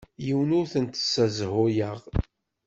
[0.25, 1.97] Yiwen ur t-ssezhuyeɣ.